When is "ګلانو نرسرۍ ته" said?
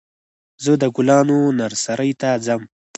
0.95-2.29